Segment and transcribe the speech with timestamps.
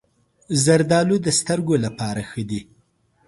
[0.63, 2.61] زردالو د سترګو لپاره ښه دي.